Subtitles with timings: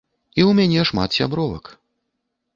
[0.39, 1.65] І ў мяне шмат сябровак.